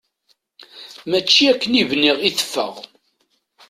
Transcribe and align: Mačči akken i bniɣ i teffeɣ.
Mačči 1.09 1.43
akken 1.51 1.79
i 1.81 1.83
bniɣ 1.89 2.17
i 2.21 2.29
teffeɣ. 2.37 2.73